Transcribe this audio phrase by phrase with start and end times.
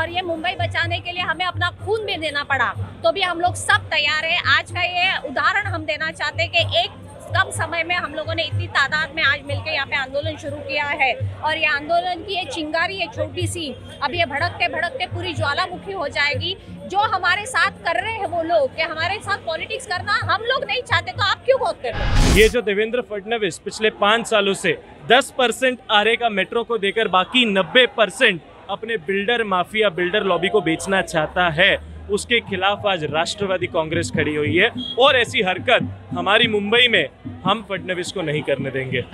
[0.00, 3.40] और ये मुंबई बचाने के लिए हमें अपना खून भी देना पड़ा। तो भी हम
[3.40, 6.98] लोग सब तैयार है। आज का ये उदाहरण हम देना चाहते हैं कि एक
[7.34, 10.56] कम समय में हम लोगों ने इतनी तादाद में आज मिलकर यहाँ पे आंदोलन शुरू
[10.58, 13.68] किया है। और ये आंदोलन की ये चिंगारी है छोटी सी,
[14.02, 16.56] अब ये भड़कते भड़कते पूरी ज्वालामुखी हो जाएगी।
[16.86, 20.64] जो हमारे साथ कर रहे हैं वो लोग, कि हमारे साथ पॉलिटिक्स करना हम लोग
[20.64, 24.76] नहीं चाहते तो आप क्यों वोट कर ये जो देवेंद्र फडणवीस पिछले पाँच सालों से
[25.08, 28.40] 10 परसेंट आरे का मेट्रो को देकर बाकी 90 परसेंट
[28.70, 31.76] अपने बिल्डर माफिया, बिल्डर लॉबी को बेचना चाहता है।
[32.10, 37.06] उसके खिलाफ आज राष्ट्रवादी कांग्रेस खड़ी हुई है और ऐसी हरकत हमारी मुंबई में
[37.44, 39.04] हम फडनवीस को नहीं करने देंगे।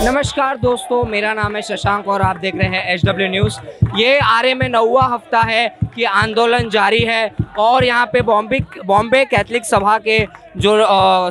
[0.00, 3.58] नमस्कार दोस्तों, मेरा नाम है शशांक और आप देख रहे हैं एच डब्ल्यू न्यूज़।
[3.96, 9.24] ये आर में नौवा हफ़्ता है कि आंदोलन जारी है और यहाँ पे बॉम्बे बॉम्बे
[9.24, 10.18] कैथलिक सभा के
[10.56, 10.76] जो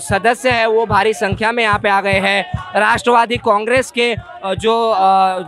[0.02, 4.14] सदस्य है, वो भारी संख्या में यहाँ पे आ गए हैं। राष्ट्रवादी कांग्रेस के
[4.58, 4.95] जो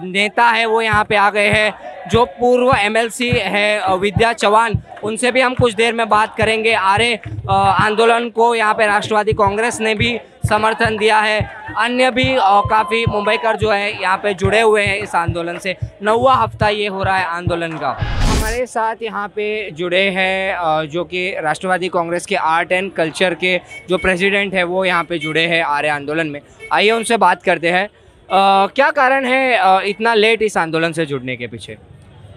[0.03, 5.31] नेता है, वो यहाँ पे आ गए हैं। जो पूर्व एमएलसी है विद्या चौहान, उनसे
[5.31, 7.13] भी हम कुछ देर में बात करेंगे। आरे
[7.49, 12.23] आंदोलन को यहाँ पे राष्ट्रवादी कांग्रेस ने भी समर्थन दिया है। अन्य भी
[12.69, 16.87] काफ़ी मुंबईकर जो है, यहाँ पे जुड़े हुए हैं इस आंदोलन से। नौवा हफ़्ता ये
[16.87, 17.89] हो रहा है आंदोलन का।
[18.21, 23.57] हमारे साथ यहाँ पे जुड़े हैं जो कि राष्ट्रवादी कांग्रेस के आर्ट एंड कल्चर के
[23.89, 26.41] जो प्रेसिडेंट है, वो यहाँ पे जुड़े हैं आर्य आंदोलन में।
[26.73, 27.87] आइए उनसे बात करते हैं।
[28.29, 31.77] क्या कारण है इतना लेट इस आंदोलन से जुड़ने के पीछे?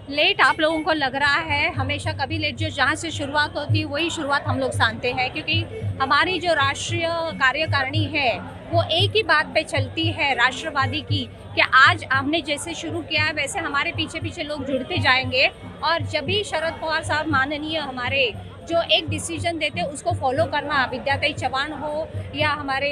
[0.09, 3.79] लेट आप लोगों को लग रहा है, हमेशा कभी लेट जो जहाँ से शुरुआत होती
[3.79, 5.63] है वही शुरुआत हम लोग जानते हैं, क्योंकि
[6.01, 8.31] हमारी जो राष्ट्रीय कार्यकारिणी है
[8.73, 11.23] वो एक ही बात पे चलती है राष्ट्रवादी की
[11.55, 15.45] कि आज हमने जैसे शुरू किया है, वैसे हमारे पीछे पीछे लोग जुड़ते जाएँगे।
[15.83, 18.25] और जब भी शरद पवार साहब माननीय हमारे
[18.63, 22.89] जो एक डिसीज़न देते हैं, उसको फॉलो करना। विद्याताई चौहान हो या हमारे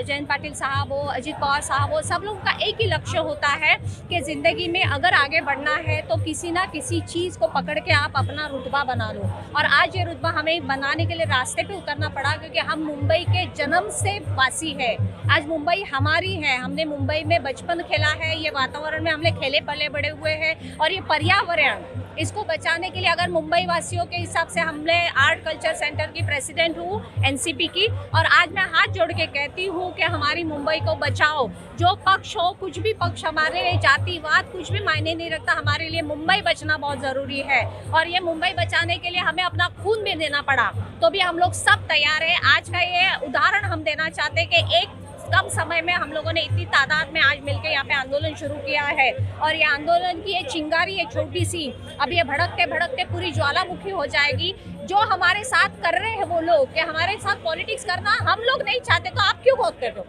[0.00, 3.48] जयंत पाटिल साहब हो, अजीत पवार साहब हो, सब लोगों का एक ही लक्ष्य होता
[3.56, 3.76] है
[4.08, 7.92] कि ज़िंदगी में अगर आगे बढ़ना है तो किसी ना किसी चीज़ को पकड़ के
[7.94, 11.74] आप अपना रुतबा बना लो। और आज ये रुतबा हमें बनाने के लिए रास्ते पे
[11.74, 14.94] उतरना पड़ा, क्योंकि हम मुंबई के जन्म से वासी है।
[15.30, 19.60] आज मुंबई हमारी है। हमने मुंबई में बचपन खेला है। ये वातावरण में हमने खेले
[19.62, 21.82] पले बड़े हुए हैं। और ये पर्यावरण
[22.18, 26.22] इसको बचाने के लिए अगर मुंबई वासियों के हिसाब से हमने आर्ट कल्चर सेंटर की
[26.22, 30.78] प्रेसिडेंट हूँ एनसीपी की, और आज मैं हाथ जोड़ के कहती हूँ कि हमारी मुंबई
[30.80, 35.30] को बचाओ। जो पक्ष हो, कुछ भी पक्ष हमारे लिए जातिवाद, कुछ भी मायने नहीं
[35.30, 39.42] रखता, हमारे लिए मुंबई बचना बहुत ज़रूरी है। और ये मुंबई बचाने के लिए हमें
[39.44, 40.70] अपना खून भी देना पड़ा।
[41.02, 44.48] तो भी हम लोग सब तैयार है। आज का ये उदाहरण हम देना चाहते हैं
[44.50, 44.88] कि एक
[45.32, 48.54] कम समय में हम लोगों ने इतनी तादाद में आज मिलकर यहाँ पे आंदोलन शुरू
[48.56, 51.66] किया है। और ये आंदोलन की ये चिंगारी है छोटी सी,
[52.00, 54.54] अब ये भड़कते भड़कते पूरी ज्वालामुखी हो जाएगी।
[54.84, 58.62] जो हमारे साथ कर रहे हैं वो लोग, कि हमारे साथ पॉलिटिक्स करना हम लोग
[58.62, 60.06] नहीं चाहते तो आप क्यों बोलते हो?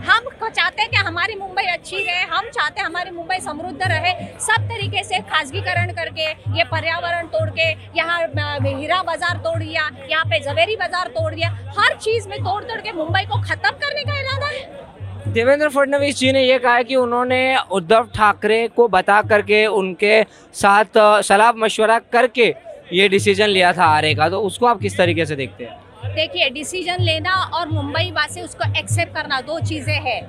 [0.00, 1.59] हम चाहते हैं कि हमारी मुंबई
[1.90, 6.64] अच्छी रहे हम चाहते हैं हमारी मुंबई समृद्ध रहे। सब तरीके से खासगीकरण करके ये
[6.66, 7.68] पर्यावरण तोड़ के
[7.98, 12.62] यहाँ हीरा बाज़ार तोड़ दिया यहाँ पे जवेरी बाज़ार तोड़ दिया। हर चीज़ में तोड़
[12.64, 16.74] तोड़ के मुंबई को खत्म करने का इरादा है। देवेंद्र फडणवीस जी ने ये कहा
[16.74, 17.42] है कि उन्होंने
[17.72, 20.22] उद्धव ठाकरे को बता करके उनके
[20.54, 22.54] साथ सलाह मशवरा करके
[22.92, 25.78] ये डिसीज़न लिया था आरे का। तो उसको आप किस तरीके से देखते हैं?
[26.14, 30.20] देखिए डिसीज़न लेना और मुंबई वासी उसको एक्सेप्ट करना दो चीज़ें हैं।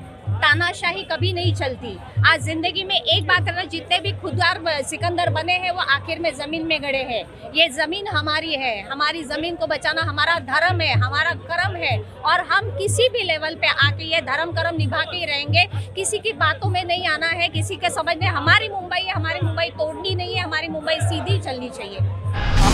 [0.41, 1.97] तानाशाही कभी नहीं चलती।
[2.27, 6.33] आज ज़िंदगी में एक बात करना जितने भी खुदार सिकंदर बने हैं, वो आखिर में
[6.35, 7.23] ज़मीन में गड़े हैं।
[7.55, 12.45] ये ज़मीन हमारी है। हमारी ज़मीन को बचाना हमारा धर्म है, हमारा कर्म है। और
[12.47, 15.65] हम किसी भी लेवल पे आके ये धर्म कर्म निभा के ही रहेंगे।
[15.95, 19.69] किसी की बातों में नहीं आना है, किसी के समझने हमारी मुंबई है, हमारी मुंबई
[19.71, 21.99] तोड़नी नहीं है, हमारी मुंबई सीधी चलनी चाहिए।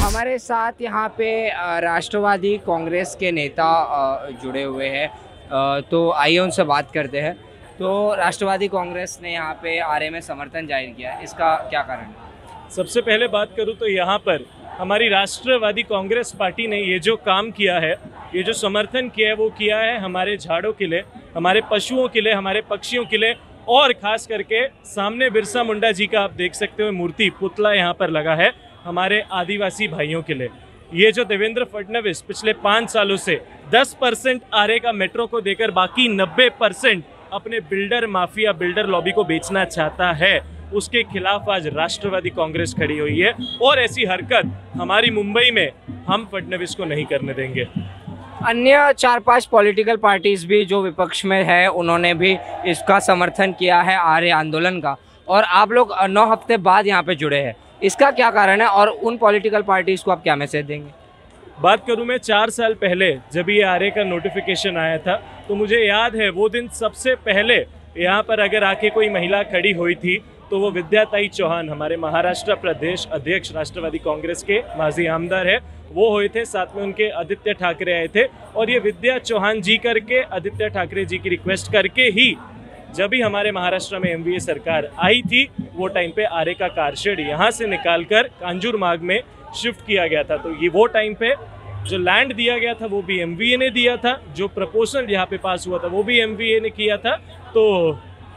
[0.01, 1.29] हमारे साथ यहाँ पे
[1.81, 3.69] राष्ट्रवादी कांग्रेस के नेता
[4.41, 5.09] जुड़े हुए हैं।
[5.83, 7.35] तो आइए उनसे बात करते हैं।
[7.79, 12.69] तो राष्ट्रवादी कांग्रेस ने यहाँ पे आरे में समर्थन ज़ाहिर किया इसका क्या कारण है?
[12.71, 14.45] सबसे पहले बात करूँ तो यहाँ पर
[14.77, 17.91] हमारी राष्ट्रवादी कांग्रेस पार्टी ने ये जो काम किया है,
[18.35, 21.03] ये जो समर्थन किया है, वो किया है हमारे झाड़ों के लिए,
[21.35, 23.35] हमारे पशुओं के लिए, हमारे पक्षियों के लिए
[23.67, 27.93] और खास करके सामने बिरसा मुंडा जी का आप देख सकते हो मूर्ति पुतला यहाँ
[27.93, 28.51] पर लगा है
[28.83, 30.49] हमारे आदिवासी भाइयों के लिए।
[30.93, 33.39] ये जो देवेंद्र फडणवीस पिछले पाँच सालों से
[33.71, 39.11] 10 परसेंट आरे का मेट्रो को देकर बाकी 90 परसेंट अपने बिल्डर माफिया बिल्डर लॉबी
[39.11, 40.39] को बेचना चाहता है
[40.73, 45.69] उसके खिलाफ आज राष्ट्रवादी कांग्रेस खड़ी हुई है और ऐसी हरकत हमारी मुंबई में
[46.07, 47.67] हम फडनवीस को नहीं करने देंगे।
[48.47, 52.35] अन्य चार पाँच पॉलिटिकल पार्टीज़ भी जो विपक्ष में है उन्होंने भी
[52.65, 54.95] इसका समर्थन किया है आर्य आंदोलन का।
[55.27, 58.87] और आप लोग नौ हफ़्ते बाद यहाँ पे जुड़े हैं। इसका क्या कारण है और
[58.89, 60.91] उन पॉलिटिकल पार्टीज़ को आप क्या मैसेज देंगे?
[61.61, 65.15] बात करूँ मैं चार साल पहले जब ये आर्य का नोटिफिकेशन आया था
[65.49, 67.55] तो मुझे याद है, वो दिन सबसे पहले
[67.97, 70.17] यहाँ पर अगर आके कोई महिला खड़ी हुई थी
[70.51, 75.57] तो वो विद्याताई चौहान, हमारे महाराष्ट्र प्रदेश अध्यक्ष, राष्ट्रवादी कांग्रेस के माजी आमदार है।
[75.91, 78.23] वो हुए थे, साथ में उनके आदित्य ठाकरे आए थे।
[78.55, 82.35] और ये विद्या चौहान जी करके, आदित्य ठाकरे जी की रिक्वेस्ट करके ही,
[82.95, 87.19] जब भी हमारे महाराष्ट्र में एमवीए सरकार आई थी, वो टाइम पे आरे का कारशेड
[87.19, 89.19] यहाँ से निकालकर कांजूर मार्ग में
[89.55, 91.33] शिफ्ट किया गया था। तो ये वो टाइम पे
[91.87, 95.37] जो लैंड दिया गया था वो भी एमवीए ने दिया था। जो प्रपोजल यहाँ पे
[95.37, 97.15] पास हुआ था वो भी एमवीए ने किया था।
[97.53, 97.65] तो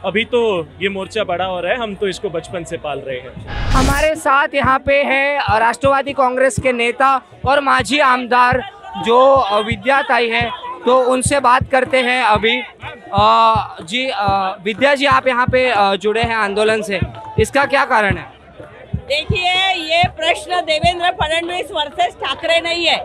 [0.05, 0.39] अभी तो
[0.81, 4.13] ये मोर्चा बड़ा हो रहा है हम तो इसको बचपन से पाल रहे हैं। हमारे
[4.17, 7.15] साथ यहाँ पे है राष्ट्रवादी कांग्रेस के नेता
[7.45, 8.63] और माजी आमदार
[9.05, 10.49] जो अ, विद्याताई है
[10.85, 16.21] तो उनसे बात करते हैं अभी। अ, जी अ, विद्या जी आप यहाँ पे जुड़े
[16.21, 16.99] हैं आंदोलन से।
[17.39, 18.29] इसका क्या कारण है?
[19.07, 19.53] देखिए
[19.85, 22.99] ये प्रश्न देवेंद्र फडणवीस वर्सेस ठाकरे नहीं है।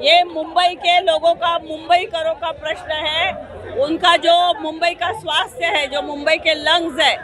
[0.00, 3.32] ये मुंबई के लोगों का, मुंबई करो का प्रश्न है।
[3.78, 7.14] उनका जो मुंबई का स्वास्थ्य है, जो मुंबई के लंग्स है,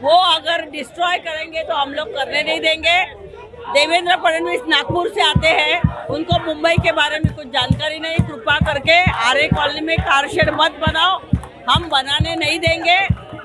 [0.00, 3.04] वो अगर डिस्ट्रॉय करेंगे तो हम लोग करने नहीं देंगे।
[3.72, 8.58] देवेंद्र फडणवीस नागपुर से आते हैं, उनको मुंबई के बारे में कुछ जानकारी नहीं। कृपा
[8.66, 11.18] करके आरे कॉलोनी में कार शेड मत बनाओ।
[11.70, 12.98] हम बनाने नहीं देंगे।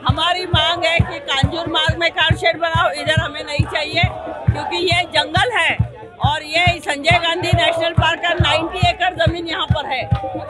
[0.09, 4.03] हमारी मांग है कि कांजूर मार्ग में कार शेड बनाओ, इधर हमें नहीं चाहिए,
[4.51, 5.77] क्योंकि ये जंगल है।
[6.21, 10.04] और ये संजय गांधी नेशनल पार्क का 90 एकड़ ज़मीन यहाँ पर है।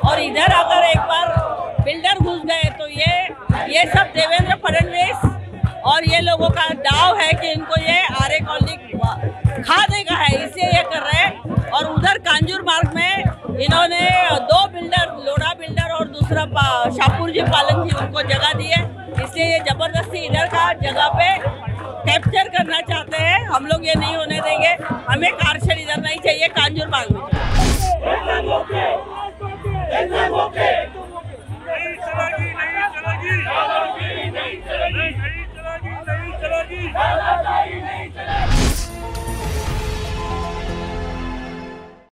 [0.10, 1.28] और इधर अगर एक बार
[1.84, 3.12] बिल्डर घुस गए तो ये
[3.74, 9.62] ये सब देवेंद्र फडणवीस और ये लोगों का दाव है कि इनको ये आरे कॉलोनी
[9.62, 13.24] खा देगा है इसलिए ये कर रहे हैं। और उधर कांजूर मार्ग में
[13.64, 14.00] इन्होंने
[14.50, 16.46] दो बिल्डर लोढ़ा बिल्डर और दूसरा
[16.92, 18.84] शाहपुर जी पालन जी, उनको जगह दी है।
[19.24, 21.28] इसलिए ये ज़बरदस्ती इधर का जगह पे
[22.06, 24.74] कैप्चर करना चाहते हैं। हम लोग ये नहीं होने देंगे।
[26.10, 27.22] नहीं चाहिए कांजूर बाग में।